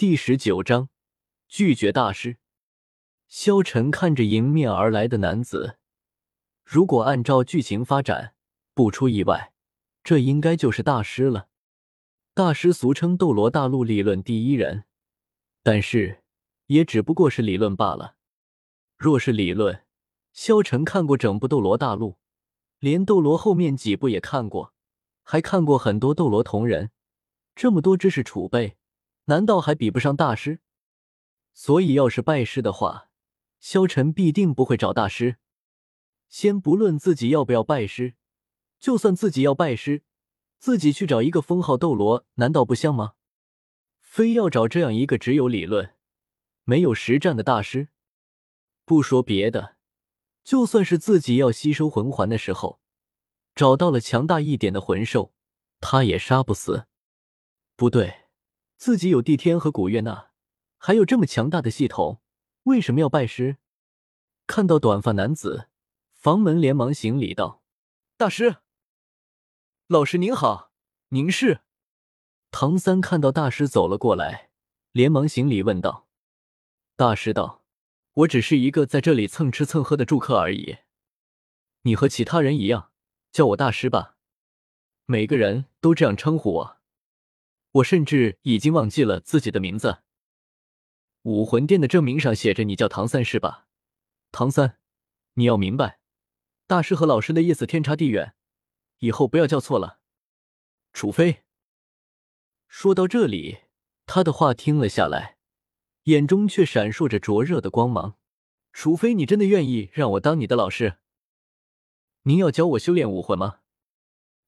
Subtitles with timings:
[0.00, 0.88] 第十九章
[1.46, 2.38] 拒绝大师。
[3.28, 5.76] 萧晨看着迎面而来的男子，
[6.64, 8.32] 如果按照剧情发展，
[8.72, 9.52] 不出意外，
[10.02, 11.48] 这应该就是大师了。
[12.32, 14.84] 大师俗称斗罗大陆理论第一人，
[15.62, 16.22] 但是
[16.68, 18.16] 也只不过是理论罢了。
[18.96, 19.84] 若是理论，
[20.32, 22.16] 萧晨看过整部斗罗大陆，
[22.78, 24.72] 连斗罗后面几部也看过，
[25.22, 26.90] 还看过很多斗罗同人，
[27.54, 28.78] 这么多知识储备。
[29.24, 30.60] 难道还比不上大师？
[31.52, 33.10] 所以要是拜师的话，
[33.58, 35.36] 萧晨必定不会找大师。
[36.28, 38.14] 先不论自己要不要拜师，
[38.78, 40.04] 就算自己要拜师，
[40.58, 43.14] 自己去找一个封号斗罗，难道不香吗？
[44.00, 45.94] 非要找这样一个只有理论
[46.64, 47.88] 没有实战的大师？
[48.84, 49.76] 不说别的，
[50.44, 52.80] 就算是自己要吸收魂环的时候，
[53.54, 55.34] 找到了强大一点的魂兽，
[55.80, 56.86] 他也杀不死。
[57.76, 58.19] 不对。
[58.80, 60.30] 自己有帝天和古月娜，
[60.78, 62.22] 还有这么强大的系统，
[62.62, 63.58] 为什么要拜师？
[64.46, 65.68] 看到短发男子，
[66.14, 67.62] 房门连忙行礼道
[68.16, 68.56] ：“大师，
[69.86, 70.72] 老师您好，
[71.10, 71.60] 您是？”
[72.50, 74.48] 唐三看到大师走了过来，
[74.92, 76.08] 连忙行礼问道
[76.96, 77.62] ：“大师道，
[78.14, 80.78] 我只是一个在这里蹭吃蹭喝的住客而已，
[81.82, 82.90] 你和其他人一样，
[83.30, 84.16] 叫我大师吧，
[85.04, 86.76] 每个人都这样称呼我。”
[87.72, 90.02] 我甚至已经忘记了自己的名字。
[91.22, 93.68] 武魂殿的证明上写着你叫唐三，是吧？
[94.32, 94.78] 唐三，
[95.34, 96.00] 你要明白，
[96.66, 98.34] 大师和老师的意思天差地远，
[98.98, 100.00] 以后不要叫错了。
[100.92, 101.44] 除非……
[102.66, 103.58] 说到这里，
[104.06, 105.36] 他的话听了下来，
[106.04, 108.16] 眼中却闪烁着灼热的光芒。
[108.72, 110.98] 除非你真的愿意让我当你的老师，
[112.22, 113.60] 您要教我修炼武魂吗？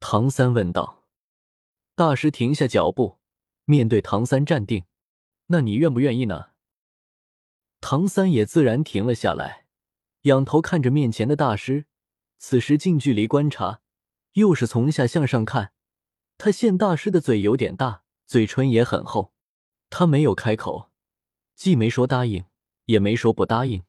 [0.00, 1.03] 唐三问道。
[1.96, 3.18] 大师停下脚步，
[3.66, 4.84] 面对唐三站定。
[5.46, 6.46] 那你愿不愿意呢？
[7.80, 9.66] 唐三也自然停了下来，
[10.22, 11.86] 仰头看着面前的大师。
[12.38, 13.80] 此时近距离观察，
[14.32, 15.72] 又是从下向上看，
[16.36, 19.32] 他现大师的嘴有点大，嘴唇也很厚。
[19.88, 20.90] 他没有开口，
[21.54, 22.44] 既没说答应，
[22.86, 23.84] 也没说不答应。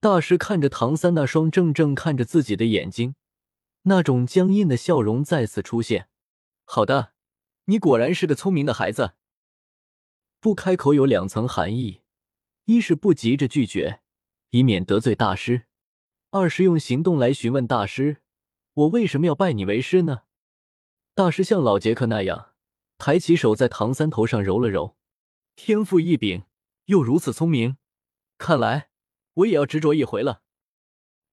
[0.00, 3.14] 大师看着唐三那双正正看着自己的眼睛，
[3.82, 6.08] 那种僵硬的笑容再次出现。
[6.64, 7.12] 好的，
[7.66, 9.14] 你果然是个聪明的孩子。
[10.40, 12.02] 不开口有两层含义：
[12.64, 14.00] 一是不急着拒绝，
[14.50, 15.66] 以免得罪大师；
[16.30, 18.22] 二是用行动来询问大师
[18.74, 20.22] ：“我为什么要拜你为师呢？”
[21.14, 22.52] 大师像老杰克那样，
[22.98, 24.96] 抬起手在唐三头上揉了揉。
[25.54, 26.44] 天赋异禀，
[26.86, 27.76] 又如此聪明，
[28.36, 28.88] 看来
[29.34, 30.42] 我也要执着一回了。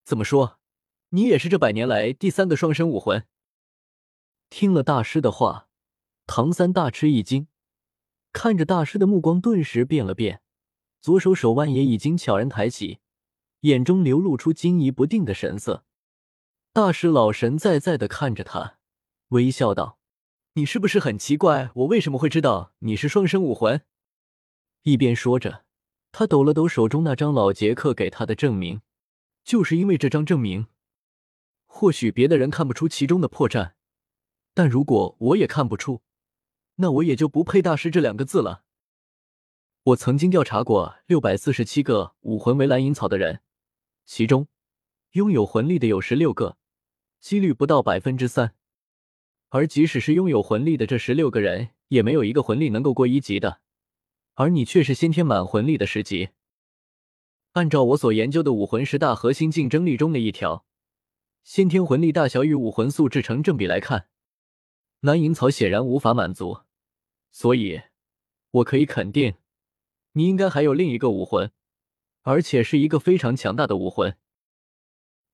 [0.04, 0.60] 怎么说，
[1.08, 3.26] 你也是这百年来第三个双生武魂？
[4.54, 5.66] 听了大师的话，
[6.26, 7.48] 唐三大吃一惊，
[8.34, 10.42] 看着大师的目光顿时变了变，
[11.00, 12.98] 左手手腕也已经悄然抬起，
[13.60, 15.86] 眼中流露出惊疑不定的神色。
[16.74, 18.76] 大师老神在在的看着他，
[19.28, 19.98] 微笑道
[20.52, 23.80] ：“你是不是很奇怪，我为什么会知道你是双生武魂？”
[24.84, 25.64] 一边说着，
[26.12, 28.82] 他抖了抖手中那张老杰克给他的证明，
[29.42, 30.66] 就是因为这张证明，
[31.64, 33.72] 或许别的人看不出其中的破绽。
[34.54, 36.02] 但如果我也看不出，
[36.76, 38.64] 那我也就不配“大师”这两个字了。
[39.84, 43.40] 我曾经调查过六百四十七个武魂为蓝银草的人，
[44.04, 44.48] 其中
[45.12, 46.56] 拥有魂力的有十六个，
[47.20, 48.54] 几率不到百分之三。
[49.48, 53.60] 而即使是拥有魂力的这十六个人，也没有一个魂力能够过一级的。
[54.34, 56.30] 而你却是先天满魂力的十级。
[57.52, 60.64] 按照我所研究的武魂十大核心竞争力中的一条，
[61.42, 64.08] 先天魂力大小与武魂素质成正比来看。
[65.02, 66.60] 蓝银草显然无法满足，
[67.32, 67.82] 所以，
[68.52, 69.34] 我可以肯定，
[70.12, 71.50] 你应该还有另一个武魂，
[72.20, 74.16] 而且是一个非常强大的武魂。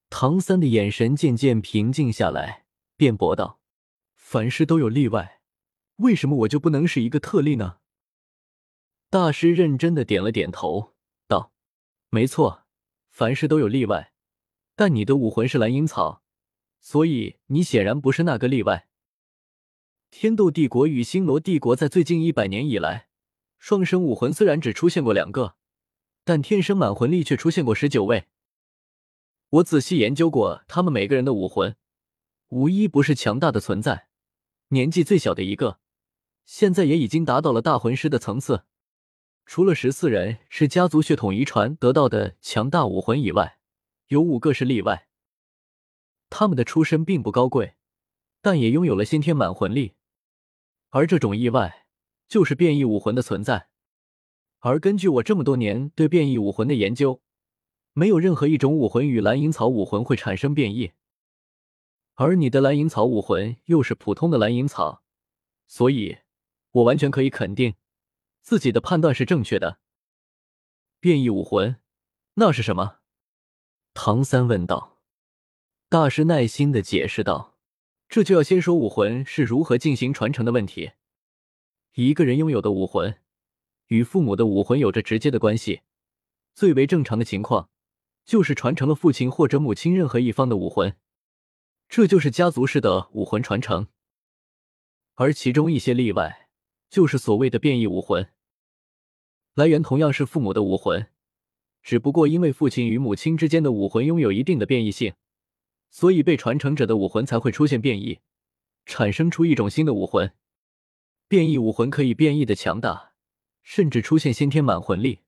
[0.08, 2.64] 唐三的眼神渐渐平静下来，
[2.96, 3.60] 辩驳道
[4.16, 5.42] ：“凡事都有例外，
[5.96, 7.80] 为什么我就不能是一个特例呢？”
[9.10, 10.94] 大师认真的点了点头，
[11.26, 11.52] 道
[12.08, 12.64] ：“没错，
[13.10, 14.14] 凡事都有例外，
[14.74, 16.22] 但你的武魂是蓝银草，
[16.80, 18.86] 所以你显然不是那个例外。”
[20.10, 23.08] 天斗帝国与星罗帝国在最近一百年以来，
[23.58, 25.54] 双生武魂虽然只出现过两个，
[26.24, 28.26] 但天生满魂力却出现过十九位。
[29.50, 31.76] 我仔细研究过他们每个人的武魂，
[32.48, 34.08] 无一不是强大的存在。
[34.68, 35.78] 年纪最小的一个，
[36.44, 38.64] 现在也已经达到了大魂师的层次。
[39.46, 43.58] 除了十四人是家族血统遗传得到的强大武魂以外，
[44.08, 45.06] 有五个是例外。
[46.28, 47.74] 他们的出身并不高贵，
[48.42, 49.94] 但也拥有了先天满魂力。
[50.90, 51.86] 而这种意外，
[52.28, 53.68] 就是变异武魂的存在。
[54.60, 57.22] 而根据我这么多年对变异武魂的研究，
[57.92, 60.92] 没有任何一种武魂与蓝银草武魂会产生变异。
[62.14, 65.04] 而你的蓝银草武魂又是普通的蓝银草，
[65.66, 66.18] 所以，
[66.72, 67.74] 我完全可以肯定，
[68.42, 69.78] 自己的判断是正确的。
[70.98, 71.76] 变异武魂，
[72.34, 72.98] 那是什么？
[73.94, 74.98] 唐三问道。
[75.88, 77.56] 大师耐心的解释道
[78.08, 80.92] ：“这就要先说武魂是如何进行传承的问题。
[81.94, 83.18] 一个人拥有的武魂，
[83.88, 85.82] 与父母的武魂有着直接的关系。
[86.54, 87.68] 最为正常的情况，
[88.24, 90.96] 就是传承了父亲或者母亲任何一方的武魂。”
[91.88, 93.88] 这就是家族式的武魂传承，
[95.14, 96.48] 而其中一些例外，
[96.90, 98.28] 就是所谓的变异武魂。
[99.54, 101.06] 来源同样是父母的武魂，
[101.82, 105.14] 只不过因为父亲与母亲之间的武魂拥有一定的变异性，
[105.90, 108.20] 所以被传承者的武魂才会出现变异，
[108.86, 110.32] 产生出一种新的武魂。
[111.26, 113.12] 变异武魂可以变异的强大，
[113.62, 115.20] 甚至出现先天满魂力，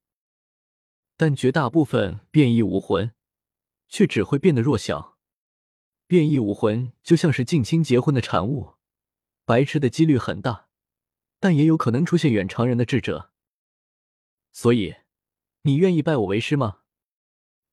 [1.16, 3.12] 但绝大部分变异武魂
[3.88, 5.18] 却只会变得弱小。
[6.06, 8.76] 变异武魂就像是近亲结婚的产物，
[9.44, 10.68] 白痴的几率很大，
[11.38, 13.30] 但也有可能出现远常人的智者。
[14.52, 14.96] 所以，
[15.62, 16.78] 你愿意拜我为师吗？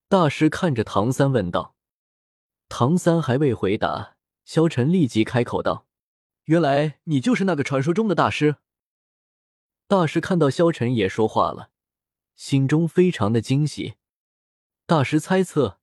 [0.09, 1.76] 大师看着唐三问道。
[2.69, 4.15] 唐三还未回答，
[4.45, 5.87] 萧晨立即开口道
[6.45, 8.57] ：“原来你就是那个传说中的大师。”
[9.87, 11.71] 大师看到萧晨也说话了，
[12.35, 13.95] 心中非常的惊喜。
[14.85, 15.79] 大师猜测，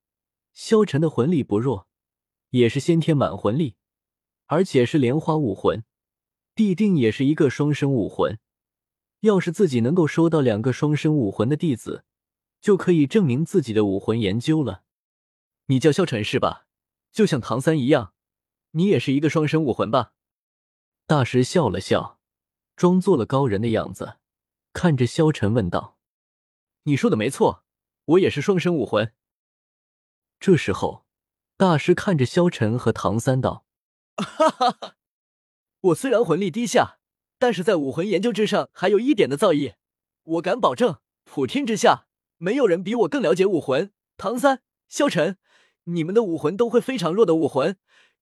[0.53, 1.89] 萧晨的魂力不弱。
[2.51, 3.75] 也是先天满魂力，
[4.47, 5.83] 而且是莲花武魂，
[6.55, 8.39] 必定也是一个双生武魂。
[9.23, 12.05] 要是自己能够收到两个双生武魂的弟子，
[12.61, 14.85] 就可以证明自己的武魂研究了。
[15.67, 16.64] 你叫萧晨是吧？
[17.15, 18.13] 就像唐三一样，
[18.73, 20.13] 你也是一个双生武魂吧？
[21.07, 22.21] 大师笑了笑，
[22.77, 24.19] 装作了高人的样子，
[24.75, 25.97] 看着萧晨问道
[26.85, 27.65] ：“你说的没错，
[28.05, 29.15] 我也是双生武魂。”
[30.39, 31.05] 这时候。
[31.57, 33.65] 大师看着萧晨和唐三道
[34.19, 34.97] ：“哈哈哈，
[35.83, 36.99] 我虽然魂力低下，
[37.39, 39.77] 但是在武魂研究之上还有一点的造诣。
[40.25, 42.09] 我敢保证，普天之下
[42.39, 43.93] 没有人比我更了解武魂。
[44.17, 45.39] 唐三、萧晨，
[45.85, 47.77] 你们的武魂都会非常弱的武魂，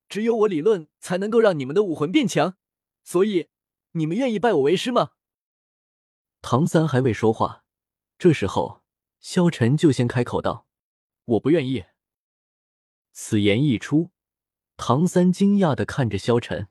[0.09, 2.57] 只有我理论才能够让你们的武魂变强。
[3.03, 3.49] 所以，
[3.93, 5.11] 你们愿意拜我为师吗？”
[6.43, 7.65] 唐三还未说话，
[8.19, 8.83] 这时候
[9.21, 10.67] 萧晨就先开口道
[11.25, 11.85] ：“我不愿意。”
[13.13, 14.11] 此言一出，
[14.77, 16.69] 唐三惊讶的看着萧晨。